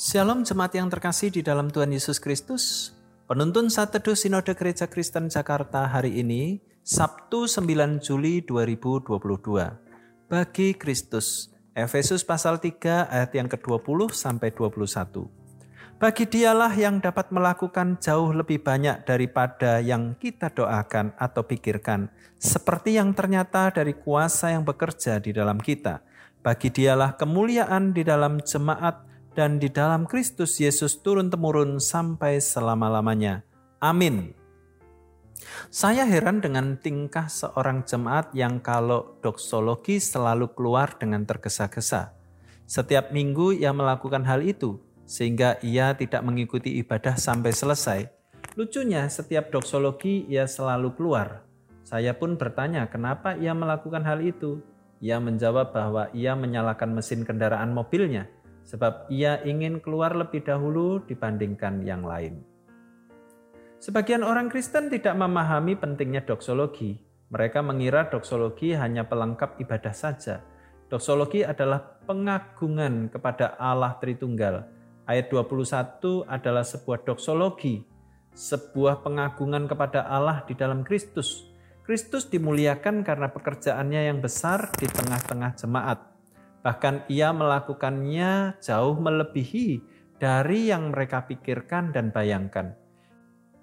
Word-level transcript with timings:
Shalom 0.00 0.48
jemaat 0.48 0.72
yang 0.72 0.88
terkasih 0.88 1.28
di 1.28 1.44
dalam 1.44 1.68
Tuhan 1.68 1.92
Yesus 1.92 2.16
Kristus. 2.16 2.96
Penuntun 3.28 3.68
saat 3.68 3.92
teduh 3.92 4.16
Sinode 4.16 4.56
Gereja 4.56 4.88
Kristen 4.88 5.28
Jakarta 5.28 5.84
hari 5.84 6.24
ini, 6.24 6.56
Sabtu 6.80 7.44
9 7.44 8.00
Juli 8.00 8.40
2022. 8.40 9.12
Bagi 10.24 10.72
Kristus, 10.72 11.52
Efesus 11.76 12.24
pasal 12.24 12.56
3 12.56 13.12
ayat 13.12 13.28
yang 13.36 13.44
ke-20 13.52 14.16
sampai 14.16 14.48
21. 14.56 15.28
Bagi 16.00 16.24
dialah 16.24 16.72
yang 16.72 17.04
dapat 17.04 17.28
melakukan 17.28 18.00
jauh 18.00 18.32
lebih 18.32 18.64
banyak 18.64 19.04
daripada 19.04 19.84
yang 19.84 20.16
kita 20.16 20.48
doakan 20.48 21.12
atau 21.20 21.44
pikirkan, 21.44 22.08
seperti 22.40 22.96
yang 22.96 23.12
ternyata 23.12 23.68
dari 23.68 23.92
kuasa 23.92 24.48
yang 24.48 24.64
bekerja 24.64 25.20
di 25.20 25.36
dalam 25.36 25.60
kita. 25.60 26.00
Bagi 26.40 26.72
dialah 26.72 27.20
kemuliaan 27.20 27.92
di 27.92 28.00
dalam 28.00 28.40
jemaat 28.40 29.09
dan 29.34 29.62
di 29.62 29.70
dalam 29.70 30.06
Kristus 30.06 30.58
Yesus 30.58 30.98
turun-temurun 31.00 31.78
sampai 31.78 32.42
selama-lamanya. 32.42 33.46
Amin. 33.78 34.34
Saya 35.72 36.04
heran 36.04 36.44
dengan 36.44 36.76
tingkah 36.76 37.30
seorang 37.30 37.86
jemaat 37.88 38.34
yang 38.36 38.60
kalau 38.60 39.16
doksologi 39.24 39.96
selalu 40.02 40.52
keluar 40.52 40.98
dengan 41.00 41.24
tergesa-gesa. 41.24 42.12
Setiap 42.68 43.10
minggu 43.10 43.56
ia 43.56 43.72
melakukan 43.72 44.22
hal 44.28 44.44
itu, 44.44 44.78
sehingga 45.08 45.58
ia 45.64 45.96
tidak 45.96 46.22
mengikuti 46.22 46.78
ibadah 46.78 47.18
sampai 47.18 47.50
selesai. 47.50 48.00
Lucunya, 48.54 49.06
setiap 49.10 49.50
doksologi 49.50 50.28
ia 50.28 50.46
selalu 50.46 50.94
keluar. 50.94 51.46
Saya 51.82 52.14
pun 52.14 52.38
bertanya, 52.38 52.86
kenapa 52.86 53.34
ia 53.34 53.50
melakukan 53.56 54.06
hal 54.06 54.22
itu? 54.22 54.62
Ia 55.00 55.16
menjawab 55.18 55.72
bahwa 55.72 56.12
ia 56.12 56.36
menyalakan 56.36 56.94
mesin 56.94 57.24
kendaraan 57.24 57.72
mobilnya, 57.72 58.28
sebab 58.70 59.10
ia 59.10 59.42
ingin 59.42 59.82
keluar 59.82 60.14
lebih 60.14 60.46
dahulu 60.46 61.02
dibandingkan 61.02 61.82
yang 61.82 62.06
lain. 62.06 62.38
Sebagian 63.82 64.22
orang 64.22 64.46
Kristen 64.46 64.86
tidak 64.86 65.18
memahami 65.18 65.74
pentingnya 65.74 66.22
doksologi. 66.22 67.02
Mereka 67.34 67.66
mengira 67.66 68.06
doksologi 68.06 68.78
hanya 68.78 69.10
pelengkap 69.10 69.58
ibadah 69.58 69.90
saja. 69.90 70.46
Doksologi 70.86 71.42
adalah 71.42 71.82
pengagungan 72.06 73.10
kepada 73.10 73.58
Allah 73.58 73.98
Tritunggal, 73.98 74.66
Ayat 75.10 75.26
21 75.26 76.22
adalah 76.30 76.62
sebuah 76.62 77.02
doksologi, 77.02 77.82
sebuah 78.30 79.02
pengagungan 79.02 79.66
kepada 79.66 80.06
Allah 80.06 80.46
di 80.46 80.54
dalam 80.54 80.86
Kristus. 80.86 81.50
Kristus 81.82 82.30
dimuliakan 82.30 83.02
karena 83.02 83.26
pekerjaannya 83.26 84.06
yang 84.06 84.22
besar 84.22 84.70
di 84.78 84.86
tengah-tengah 84.86 85.58
jemaat. 85.58 86.09
Bahkan 86.60 87.08
ia 87.08 87.32
melakukannya 87.32 88.60
jauh 88.60 88.96
melebihi 89.00 89.80
dari 90.20 90.68
yang 90.68 90.92
mereka 90.92 91.24
pikirkan 91.24 91.92
dan 91.96 92.12
bayangkan. 92.12 92.76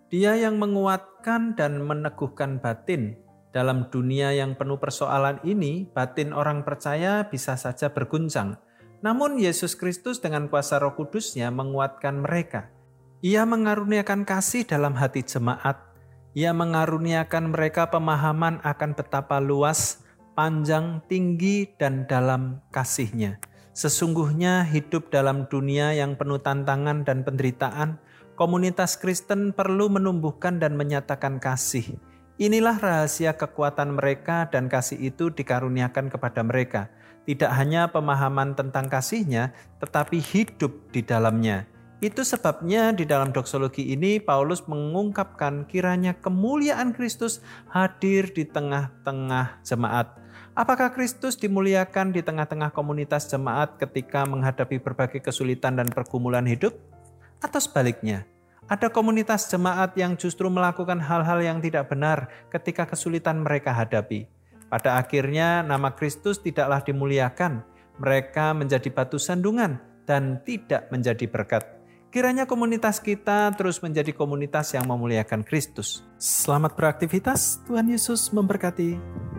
Dia 0.07 0.39
yang 0.39 0.57
menguatkan 0.57 1.53
dan 1.53 1.83
meneguhkan 1.83 2.57
batin. 2.63 3.19
Dalam 3.53 3.89
dunia 3.89 4.35
yang 4.35 4.53
penuh 4.53 4.77
persoalan 4.77 5.41
ini, 5.41 5.87
batin 5.89 6.33
orang 6.35 6.61
percaya 6.61 7.25
bisa 7.25 7.57
saja 7.57 7.89
berguncang 7.89 8.59
namun 9.05 9.37
Yesus 9.37 9.77
Kristus 9.77 10.17
dengan 10.17 10.49
kuasa 10.49 10.81
roh 10.81 10.97
kudusnya 10.97 11.53
menguatkan 11.53 12.25
mereka. 12.25 12.69
Ia 13.21 13.45
mengaruniakan 13.45 14.25
kasih 14.25 14.65
dalam 14.65 14.97
hati 14.97 15.25
jemaat. 15.25 15.77
Ia 16.37 16.53
mengaruniakan 16.53 17.53
mereka 17.53 17.89
pemahaman 17.89 18.61
akan 18.61 18.91
betapa 18.93 19.41
luas, 19.41 20.05
panjang, 20.37 21.01
tinggi, 21.09 21.65
dan 21.81 22.05
dalam 22.05 22.61
kasihnya. 22.69 23.41
Sesungguhnya 23.73 24.61
hidup 24.69 25.09
dalam 25.09 25.49
dunia 25.49 25.97
yang 25.97 26.13
penuh 26.13 26.37
tantangan 26.37 27.01
dan 27.01 27.25
penderitaan, 27.25 27.97
komunitas 28.37 29.01
Kristen 29.01 29.49
perlu 29.49 29.89
menumbuhkan 29.89 30.61
dan 30.61 30.77
menyatakan 30.77 31.41
kasih. 31.41 31.97
Inilah 32.37 32.77
rahasia 32.77 33.33
kekuatan 33.33 33.97
mereka 33.97 34.45
dan 34.53 34.69
kasih 34.69 35.09
itu 35.09 35.33
dikaruniakan 35.33 36.13
kepada 36.13 36.45
mereka 36.45 36.93
tidak 37.27 37.51
hanya 37.59 37.91
pemahaman 37.91 38.55
tentang 38.55 38.87
kasihnya, 38.87 39.51
tetapi 39.83 40.23
hidup 40.23 40.71
di 40.95 41.03
dalamnya. 41.03 41.67
Itu 41.99 42.23
sebabnya 42.23 42.95
di 42.95 43.03
dalam 43.03 43.35
doksologi 43.35 43.91
ini 43.91 44.23
Paulus 44.23 44.63
mengungkapkan 44.63 45.67
kiranya 45.67 46.15
kemuliaan 46.15 46.95
Kristus 46.95 47.43
hadir 47.67 48.31
di 48.31 48.47
tengah-tengah 48.47 49.59
jemaat. 49.67 50.15
Apakah 50.57 50.89
Kristus 50.89 51.37
dimuliakan 51.37 52.09
di 52.09 52.25
tengah-tengah 52.25 52.73
komunitas 52.73 53.29
jemaat 53.29 53.77
ketika 53.77 54.25
menghadapi 54.25 54.81
berbagai 54.81 55.21
kesulitan 55.21 55.77
dan 55.77 55.85
pergumulan 55.85 56.49
hidup? 56.49 56.73
Atau 57.37 57.61
sebaliknya, 57.61 58.25
ada 58.65 58.89
komunitas 58.89 59.53
jemaat 59.53 59.93
yang 59.93 60.17
justru 60.17 60.49
melakukan 60.49 60.97
hal-hal 60.97 61.45
yang 61.45 61.61
tidak 61.61 61.93
benar 61.93 62.33
ketika 62.49 62.89
kesulitan 62.89 63.45
mereka 63.45 63.69
hadapi. 63.69 64.25
Pada 64.65 64.97
akhirnya 64.97 65.61
nama 65.61 65.93
Kristus 65.93 66.41
tidaklah 66.41 66.81
dimuliakan, 66.81 67.61
mereka 68.01 68.57
menjadi 68.57 68.89
batu 68.89 69.21
sandungan 69.21 69.77
dan 70.09 70.41
tidak 70.41 70.89
menjadi 70.89 71.29
berkat. 71.29 71.69
Kiranya 72.09 72.49
komunitas 72.49 72.97
kita 72.97 73.53
terus 73.53 73.77
menjadi 73.85 74.09
komunitas 74.09 74.73
yang 74.73 74.89
memuliakan 74.89 75.45
Kristus. 75.45 76.01
Selamat 76.17 76.73
beraktivitas, 76.73 77.61
Tuhan 77.69 77.93
Yesus 77.93 78.33
memberkati. 78.33 79.36